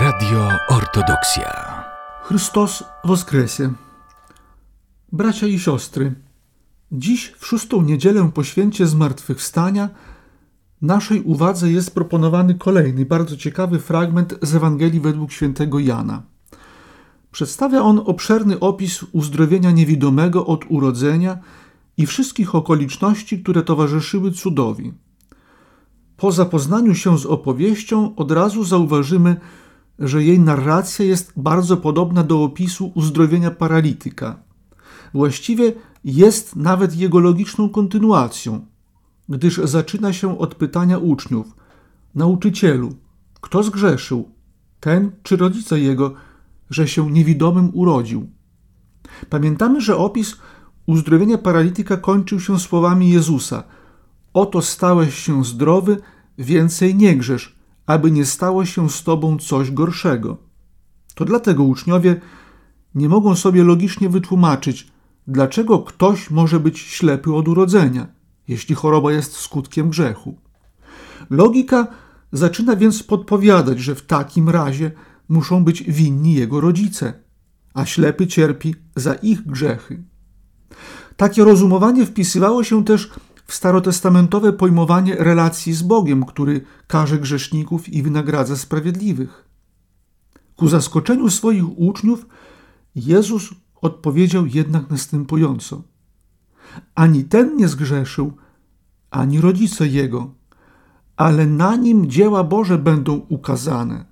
[0.00, 1.84] Radio Ortodoksja.
[2.24, 3.72] Chrystus Woskresie.
[5.12, 6.14] Bracia i siostry,
[6.92, 9.88] dziś w szóstą niedzielę po święcie Zmartwychwstania
[10.82, 16.22] naszej uwadze jest proponowany kolejny, bardzo ciekawy fragment z Ewangelii według świętego Jana.
[17.32, 21.38] Przedstawia on obszerny opis uzdrowienia niewidomego od urodzenia
[21.96, 24.92] i wszystkich okoliczności, które towarzyszyły cudowi.
[26.16, 29.36] Po zapoznaniu się z opowieścią od razu zauważymy,
[29.98, 34.36] że jej narracja jest bardzo podobna do opisu uzdrowienia paralityka.
[35.14, 35.72] Właściwie
[36.04, 38.66] jest nawet jego logiczną kontynuacją,
[39.28, 41.56] gdyż zaczyna się od pytania uczniów:
[42.14, 42.94] Nauczycielu,
[43.40, 44.28] kto zgrzeszył,
[44.80, 46.14] ten czy rodzice jego,
[46.70, 48.26] że się niewidomym urodził?
[49.30, 50.36] Pamiętamy, że opis
[50.86, 53.64] uzdrowienia paralityka kończył się słowami Jezusa:
[54.34, 55.96] Oto stałeś się zdrowy,
[56.38, 57.57] więcej nie grzesz,
[57.88, 60.36] aby nie stało się z tobą coś gorszego.
[61.14, 62.20] To dlatego uczniowie
[62.94, 64.88] nie mogą sobie logicznie wytłumaczyć,
[65.26, 68.06] dlaczego ktoś może być ślepy od urodzenia,
[68.48, 70.38] jeśli choroba jest skutkiem grzechu.
[71.30, 71.86] Logika
[72.32, 74.90] zaczyna więc podpowiadać, że w takim razie
[75.28, 77.12] muszą być winni jego rodzice,
[77.74, 80.02] a ślepy cierpi za ich grzechy.
[81.16, 83.10] Takie rozumowanie wpisywało się też
[83.48, 89.48] w starotestamentowe pojmowanie relacji z Bogiem, który karze grzeszników i wynagradza sprawiedliwych.
[90.56, 92.26] Ku zaskoczeniu swoich uczniów
[92.94, 95.82] Jezus odpowiedział jednak następująco:
[96.94, 98.32] Ani ten nie zgrzeszył,
[99.10, 100.30] ani rodzice jego,
[101.16, 104.04] ale na nim dzieła Boże będą ukazane.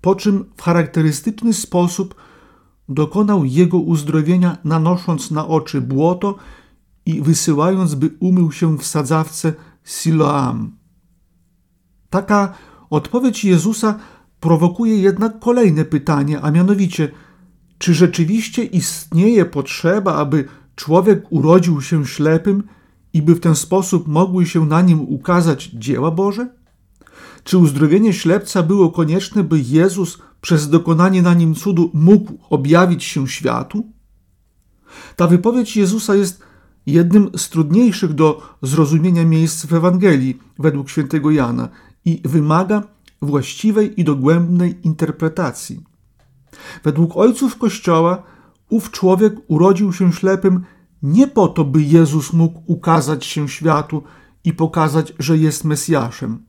[0.00, 2.14] Po czym w charakterystyczny sposób
[2.88, 6.36] dokonał jego uzdrowienia, nanosząc na oczy błoto
[7.08, 9.52] i wysyłając, by umył się w sadzawce
[9.84, 10.76] Siloam.
[12.10, 12.54] Taka
[12.90, 13.98] odpowiedź Jezusa
[14.40, 17.10] prowokuje jednak kolejne pytanie, a mianowicie,
[17.78, 22.62] czy rzeczywiście istnieje potrzeba, aby człowiek urodził się ślepym
[23.12, 26.48] i by w ten sposób mogły się na nim ukazać dzieła Boże?
[27.44, 33.28] Czy uzdrowienie ślepca było konieczne, by Jezus przez dokonanie na nim cudu mógł objawić się
[33.28, 33.86] światu?
[35.16, 36.47] Ta wypowiedź Jezusa jest
[36.92, 41.68] jednym z trudniejszych do zrozumienia miejsc w Ewangelii według świętego Jana
[42.04, 42.82] i wymaga
[43.22, 45.80] właściwej i dogłębnej interpretacji.
[46.84, 48.22] Według ojców Kościoła
[48.68, 50.64] ów człowiek urodził się ślepym
[51.02, 54.02] nie po to, by Jezus mógł ukazać się światu
[54.44, 56.42] i pokazać, że jest Mesjaszem.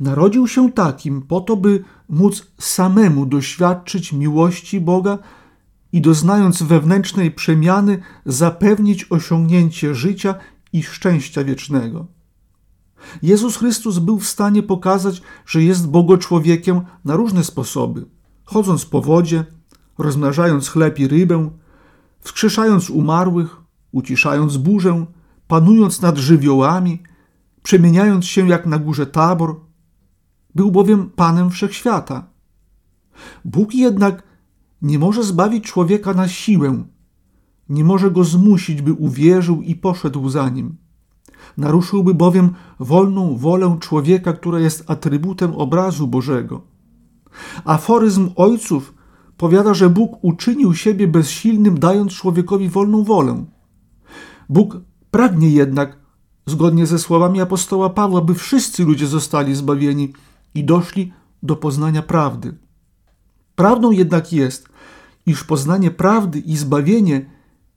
[0.00, 5.18] Narodził się takim po to, by móc samemu doświadczyć miłości Boga
[5.92, 10.34] i doznając wewnętrznej przemiany zapewnić osiągnięcie życia
[10.72, 12.06] i szczęścia wiecznego.
[13.22, 18.06] Jezus Chrystus był w stanie pokazać, że jest Bogoczłowiekiem na różne sposoby,
[18.44, 19.44] chodząc po wodzie,
[19.98, 21.50] rozmnażając chleb i rybę,
[22.20, 23.56] wskrzeszając umarłych,
[23.92, 25.06] uciszając burzę,
[25.48, 27.02] panując nad żywiołami,
[27.62, 29.60] przemieniając się jak na górze tabor.
[30.54, 32.26] Był bowiem Panem Wszechświata.
[33.44, 34.22] Bóg jednak
[34.82, 36.84] nie może zbawić człowieka na siłę,
[37.68, 40.76] nie może go zmusić, by uwierzył i poszedł za nim.
[41.56, 42.50] Naruszyłby bowiem
[42.80, 46.62] wolną wolę człowieka, która jest atrybutem obrazu Bożego.
[47.64, 48.94] Aforyzm ojców
[49.36, 53.44] powiada, że Bóg uczynił siebie bezsilnym, dając człowiekowi wolną wolę.
[54.48, 55.98] Bóg pragnie jednak,
[56.46, 60.12] zgodnie ze słowami apostoła Pawła, by wszyscy ludzie zostali zbawieni
[60.54, 61.12] i doszli
[61.42, 62.58] do poznania prawdy.
[63.54, 64.68] Prawdą jednak jest,
[65.26, 67.30] iż poznanie prawdy i zbawienie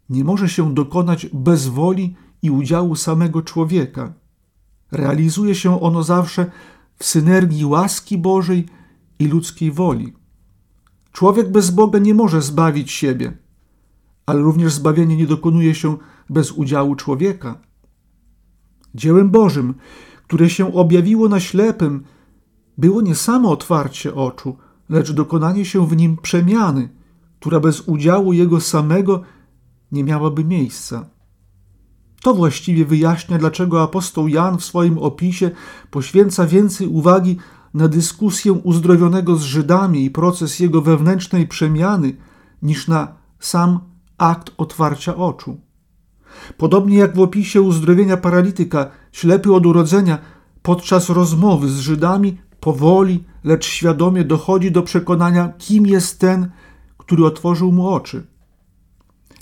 [0.09, 4.13] nie może się dokonać bez woli i udziału samego człowieka.
[4.91, 6.51] Realizuje się ono zawsze
[6.95, 8.65] w synergii łaski Bożej
[9.19, 10.13] i ludzkiej woli.
[11.11, 13.37] Człowiek bez Boga nie może zbawić siebie,
[14.25, 15.97] ale również zbawienie nie dokonuje się
[16.29, 17.59] bez udziału człowieka.
[18.95, 19.73] Dziełem Bożym,
[20.27, 22.03] które się objawiło na ślepym,
[22.77, 24.57] było nie samo otwarcie oczu,
[24.89, 26.89] lecz dokonanie się w nim przemiany,
[27.39, 29.21] która bez udziału jego samego
[29.91, 31.09] nie miałaby miejsca.
[32.21, 35.51] To właściwie wyjaśnia, dlaczego apostoł Jan w swoim opisie
[35.91, 37.37] poświęca więcej uwagi
[37.73, 42.15] na dyskusję uzdrowionego z Żydami i proces jego wewnętrznej przemiany,
[42.61, 43.79] niż na sam
[44.17, 45.57] akt otwarcia oczu.
[46.57, 50.17] Podobnie jak w opisie uzdrowienia paralityka, ślepy od urodzenia,
[50.61, 56.49] podczas rozmowy z Żydami powoli, lecz świadomie dochodzi do przekonania, kim jest ten,
[57.05, 58.27] który otworzył mu oczy.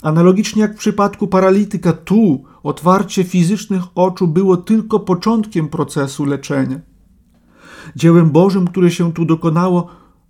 [0.02, 6.80] Analogicznie jak w przypadku paralityka, tu otwarcie fizycznych oczu było tylko początkiem procesu leczenia.
[7.96, 9.86] Dziełem Bożym, które się tu dokonało,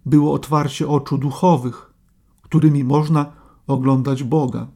[0.07, 1.91] było otwarcie oczu duchowych,
[2.43, 3.33] którymi można
[3.67, 4.67] oglądać Boga.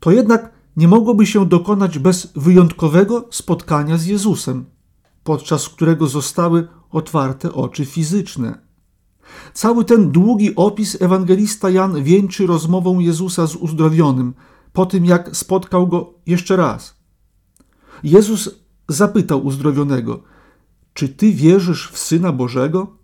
[0.00, 4.64] To jednak nie mogłoby się dokonać bez wyjątkowego spotkania z Jezusem,
[5.24, 8.69] podczas którego zostały otwarte oczy fizyczne.
[9.54, 14.34] Cały ten długi opis ewangelista Jan wieńczy rozmową Jezusa z uzdrowionym,
[14.72, 16.96] po tym jak spotkał go jeszcze raz.
[18.02, 18.50] Jezus
[18.88, 20.22] zapytał uzdrowionego:
[20.94, 22.96] Czy ty wierzysz w syna Bożego?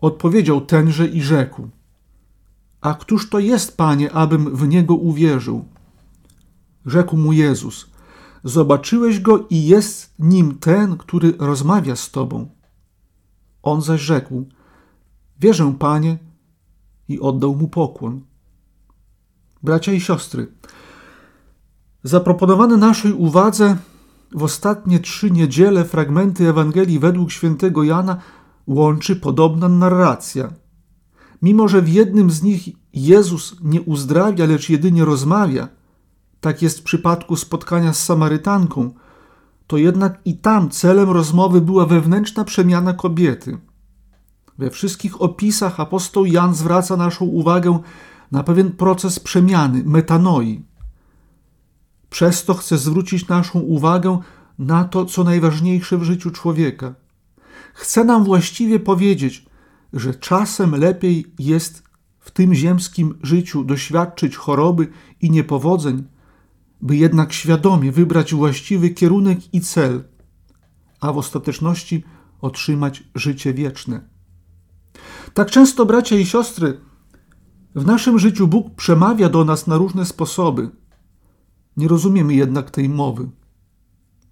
[0.00, 1.68] Odpowiedział tenże i rzekł:
[2.80, 5.64] A któż to jest, panie, abym w niego uwierzył?
[6.86, 7.90] Rzekł mu Jezus:
[8.44, 12.48] Zobaczyłeś go i jest nim ten, który rozmawia z tobą.
[13.62, 14.48] On zaś rzekł:
[15.40, 16.18] Wierzę, panie,
[17.08, 18.20] i oddał mu pokłon.
[19.62, 20.46] Bracia i siostry,
[22.02, 23.76] zaproponowane naszej uwadze
[24.32, 28.20] w ostatnie trzy niedziele fragmenty Ewangelii według świętego Jana
[28.66, 30.52] łączy podobna narracja.
[31.42, 35.68] Mimo, że w jednym z nich Jezus nie uzdrawia, lecz jedynie rozmawia,
[36.40, 38.94] tak jest w przypadku spotkania z Samarytanką,
[39.66, 43.58] to jednak i tam celem rozmowy była wewnętrzna przemiana kobiety.
[44.58, 47.78] We wszystkich opisach apostoł Jan zwraca naszą uwagę
[48.32, 50.62] na pewien proces przemiany, metanoi.
[52.10, 54.18] Przez to chce zwrócić naszą uwagę
[54.58, 56.94] na to, co najważniejsze w życiu człowieka.
[57.74, 59.46] Chce nam właściwie powiedzieć,
[59.92, 61.82] że czasem lepiej jest
[62.18, 64.88] w tym ziemskim życiu doświadczyć choroby
[65.20, 66.04] i niepowodzeń,
[66.80, 70.04] by jednak świadomie wybrać właściwy kierunek i cel,
[71.00, 72.04] a w ostateczności
[72.40, 74.17] otrzymać życie wieczne.
[75.34, 76.80] Tak często, bracia i siostry,
[77.74, 80.70] w naszym życiu Bóg przemawia do nas na różne sposoby.
[81.76, 83.30] Nie rozumiemy jednak tej mowy.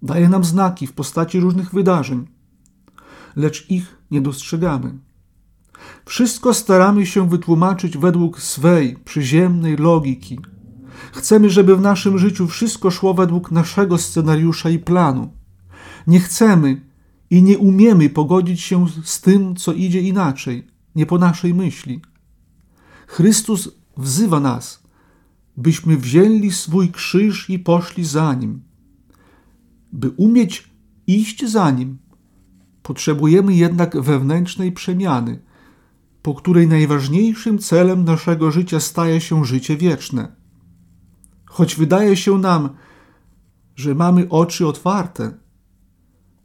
[0.01, 2.27] Daje nam znaki w postaci różnych wydarzeń,
[3.35, 4.99] lecz ich nie dostrzegamy.
[6.05, 10.39] Wszystko staramy się wytłumaczyć według swej przyziemnej logiki.
[11.13, 15.33] Chcemy, żeby w naszym życiu wszystko szło według naszego scenariusza i planu.
[16.07, 16.86] Nie chcemy
[17.29, 22.01] i nie umiemy pogodzić się z tym, co idzie inaczej, nie po naszej myśli.
[23.07, 24.83] Chrystus wzywa nas,
[25.57, 28.61] byśmy wzięli swój krzyż i poszli za nim.
[29.91, 30.69] By umieć
[31.07, 31.97] iść za nim,
[32.83, 35.39] potrzebujemy jednak wewnętrznej przemiany,
[36.21, 40.35] po której najważniejszym celem naszego życia staje się życie wieczne.
[41.45, 42.69] Choć wydaje się nam,
[43.75, 45.37] że mamy oczy otwarte,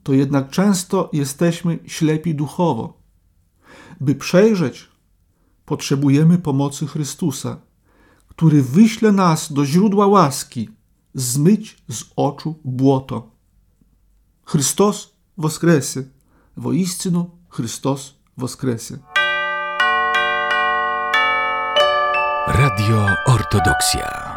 [0.04, 2.98] to jednak często jesteśmy ślepi duchowo.
[4.00, 4.88] By przejrzeć,
[5.66, 7.58] potrzebujemy pomocy Chrystusa,
[8.28, 10.70] który wyśle nas do źródła łaski,
[11.14, 13.32] zmyć z oczu błoto.
[14.46, 16.04] Chrystus воскресе!
[16.58, 19.00] Воістину Христос воскресе!
[22.48, 24.31] Radio Ortodoksja.